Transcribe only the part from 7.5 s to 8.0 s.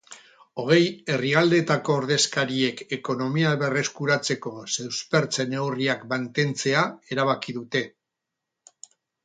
dute.